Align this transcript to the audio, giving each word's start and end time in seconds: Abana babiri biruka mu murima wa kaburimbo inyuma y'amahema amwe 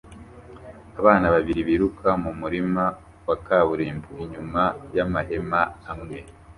Abana 0.99 1.25
babiri 1.33 1.61
biruka 1.69 2.09
mu 2.23 2.31
murima 2.39 2.83
wa 3.27 3.35
kaburimbo 3.45 4.09
inyuma 4.23 4.63
y'amahema 4.95 5.61
amwe 5.91 6.17